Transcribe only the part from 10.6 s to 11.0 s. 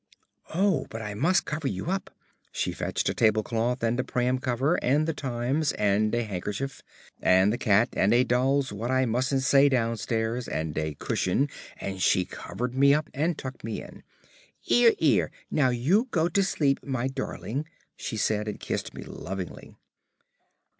a